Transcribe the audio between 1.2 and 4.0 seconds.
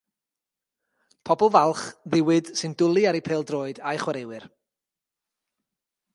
Pobl falch, ddiwyd, sy'n dwlu ar eu pêl-droed,